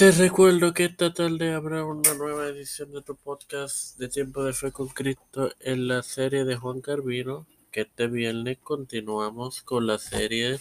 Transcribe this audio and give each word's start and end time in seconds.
Te 0.00 0.12
recuerdo 0.12 0.72
que 0.72 0.86
esta 0.86 1.12
tarde 1.12 1.52
habrá 1.52 1.84
una 1.84 2.14
nueva 2.14 2.46
edición 2.46 2.90
de 2.90 3.02
tu 3.02 3.16
podcast 3.16 3.98
de 3.98 4.08
Tiempo 4.08 4.42
de 4.42 4.54
Fe 4.54 4.72
con 4.72 4.88
Cristo 4.88 5.52
en 5.60 5.88
la 5.88 6.02
serie 6.02 6.46
de 6.46 6.56
Juan 6.56 6.80
Carvino, 6.80 7.46
que 7.70 7.82
este 7.82 8.06
viernes 8.06 8.56
continuamos 8.62 9.60
con 9.60 9.86
la 9.86 9.98
serie 9.98 10.58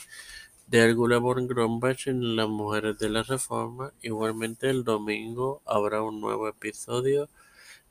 de 0.68 0.82
Algula 0.82 1.20
Born 1.20 1.48
Grombach 1.48 2.08
en 2.08 2.36
Las 2.36 2.50
Mujeres 2.50 2.98
de 2.98 3.08
la 3.08 3.24
Reforma. 3.24 3.94
Igualmente 4.02 4.70
el 4.70 4.84
domingo 4.84 5.62
habrá 5.66 6.02
un 6.02 6.20
nuevo 6.20 6.50
episodio 6.50 7.30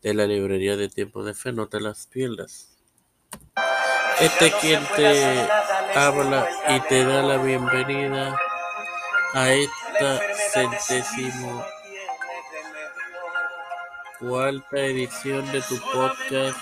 de 0.03 0.13
la 0.13 0.27
librería 0.27 0.77
de 0.77 0.91
Tiempo 0.91 1.25
de 1.25 1.33
Fe, 1.33 1.53
no 1.53 1.67
te 1.67 1.81
las 1.81 2.09
pierdas. 2.09 2.77
Este 4.21 4.53
quien 4.61 4.83
te 4.97 5.49
habla 5.95 6.47
y 6.69 6.81
te 6.91 7.07
da 7.07 7.23
la 7.23 7.39
bienvenida 7.39 8.39
a 9.35 9.51
esta 9.51 10.21
centésimo 10.53 11.65
cuarta 14.19 14.77
edición 14.79 15.51
de 15.53 15.61
tu 15.63 15.79
podcast 15.93 16.59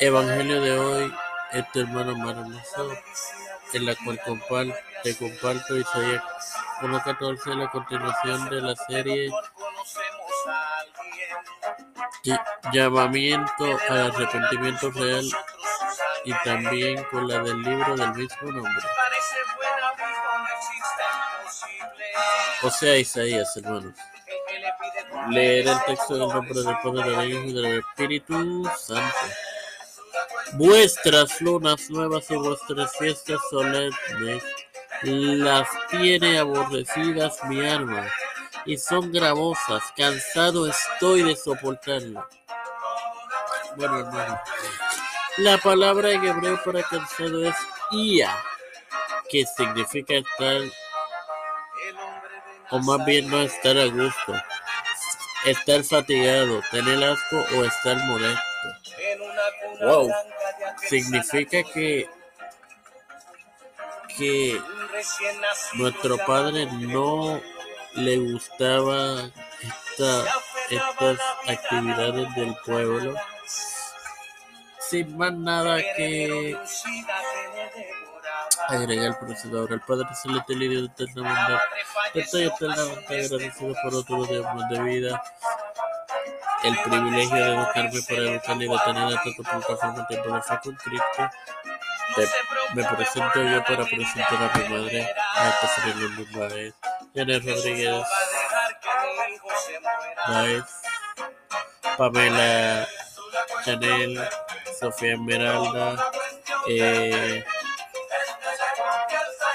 Evangelio 0.00 0.60
de 0.60 0.78
hoy, 0.78 1.14
este 1.52 1.80
hermano 1.80 2.16
Maramoso, 2.16 2.90
en 3.72 3.86
la 3.86 3.94
cual 4.04 4.20
comparte, 4.24 4.84
te 5.02 5.16
comparto 5.16 5.76
Isaías 5.76 6.22
1.14, 6.80 7.54
la 7.54 7.70
continuación 7.70 8.48
de 8.50 8.60
la 8.60 8.74
serie 8.74 9.30
Llamamiento 12.72 13.78
al 13.88 14.10
arrepentimiento 14.10 14.90
real 14.90 15.24
y 16.24 16.32
también 16.44 17.02
con 17.04 17.28
la 17.28 17.42
del 17.42 17.62
libro 17.62 17.96
del 17.96 18.14
mismo 18.14 18.50
nombre. 18.50 18.84
O 22.62 22.70
sea, 22.70 22.96
Isaías, 22.96 23.56
hermanos. 23.56 23.94
Leer 25.30 25.68
el 25.68 25.84
texto 25.84 26.14
del 26.14 26.28
nombre 26.28 26.62
del 26.62 26.76
Padre, 26.82 27.16
del 27.16 27.30
Hijo 27.30 27.44
y 27.44 27.52
del 27.52 27.78
Espíritu 27.78 28.70
Santo. 28.78 29.16
Vuestras 30.54 31.40
lunas 31.40 31.88
nuevas 31.90 32.30
y 32.30 32.36
vuestras 32.36 32.96
fiestas 32.96 33.40
solemnes 33.50 34.42
las 35.02 35.68
tiene 35.90 36.38
aborrecidas 36.38 37.42
mi 37.44 37.66
alma 37.66 38.06
y 38.66 38.76
son 38.76 39.12
gravosas. 39.12 39.82
Cansado 39.96 40.68
estoy 40.68 41.22
de 41.22 41.36
soportarlo. 41.36 42.26
Bueno, 43.76 44.00
hermano. 44.00 44.40
La 45.38 45.56
palabra 45.58 46.12
en 46.12 46.24
hebreo 46.24 46.62
para 46.62 46.82
cansado 46.82 47.44
es 47.44 47.56
ia, 47.90 48.36
que 49.30 49.44
significa 49.56 50.14
estar 50.14 50.60
o 52.72 52.78
más 52.80 53.04
bien 53.04 53.28
no 53.28 53.40
estar 53.40 53.78
a 53.78 53.86
gusto, 53.86 54.34
estar 55.44 55.84
fatigado, 55.84 56.60
tener 56.70 57.04
asco 57.04 57.36
o 57.56 57.64
estar 57.64 57.96
molesto. 58.06 58.42
Wow, 59.80 60.10
significa 60.88 61.62
que 61.62 62.08
que 64.16 64.60
nuestro 65.74 66.18
padre 66.18 66.66
no 66.66 67.40
le 67.94 68.16
gustaba 68.18 69.30
esta, 69.60 70.24
estas 70.70 71.18
actividades 71.48 72.34
del 72.34 72.54
pueblo. 72.64 73.14
Sin 74.90 75.16
más 75.16 75.32
nada 75.32 75.78
que 75.96 76.56
agregar 78.68 79.06
el 79.06 79.16
procesador. 79.16 79.72
El 79.72 79.80
Padre 79.80 80.06
Celestial 80.14 80.62
y 80.62 80.68
Dios 80.68 80.90
eternamente. 80.90 81.62
Estoy 82.14 82.44
eternamente 82.44 83.24
agradecido 83.24 83.74
por 83.82 83.94
otro 83.94 84.24
día 84.24 84.40
de 84.70 84.82
vida. 84.82 85.22
El 86.64 86.78
privilegio 86.78 87.36
de 87.36 87.54
educarme 87.54 88.02
para 88.08 88.20
educar 88.20 88.56
y 88.56 88.68
de 88.68 88.78
tener 88.84 89.18
a 89.18 89.22
tu 89.22 89.42
plataforma 89.42 90.06
de 90.08 90.22
con 90.62 90.76
Cristo. 90.76 91.30
me 92.74 92.84
presento 92.84 93.42
yo 93.42 93.64
para 93.64 93.84
presentar 93.84 94.50
a 94.54 94.58
mi 94.58 94.68
madre, 94.68 95.14
a 95.34 95.48
esta 95.48 95.68
Fernando 95.68 96.24
Baez, 96.38 96.74
Janet 97.14 97.44
Rodríguez, 97.44 98.06
Baez, 100.28 100.64
Pamela 101.96 102.88
Chanel, 103.64 104.28
Sofía 104.78 105.14
Esmeralda, 105.14 106.10
eh, 106.68 107.44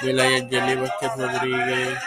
Milay 0.02 0.36
Angeli 0.36 0.76
Vázquez 0.76 1.12
Rodríguez, 1.18 2.00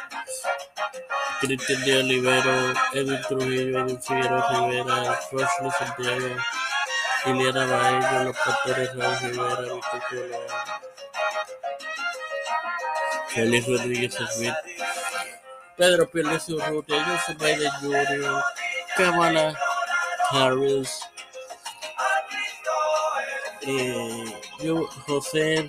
Cristian 1.40 1.84
de 1.84 1.98
Olivero, 1.98 2.72
Edwin 2.92 3.20
Trujillo, 3.28 3.80
Edwin 3.80 4.00
Figueroa 4.00 4.68
Rivera, 4.68 5.20
Rosly 5.32 5.70
Santiago, 5.76 6.36
Iliana 7.26 7.66
Baello, 7.66 8.24
Los 8.24 8.36
Pastores 8.38 8.94
Raúl 8.94 9.18
Rivera, 9.22 9.74
Víctor 9.74 10.02
Colón, 10.08 10.46
Félix 13.28 13.66
Rodríguez 13.66 14.14
Smith, 14.34 14.54
Pedro 15.76 16.08
Pérez 16.10 16.48
Urrutia, 16.48 17.04
Joseph 17.04 17.38
Biden 17.38 17.72
Jr., 17.80 18.42
Kamala 18.96 19.58
Harris, 20.30 21.00
eh, 23.62 24.24
José 25.06 25.68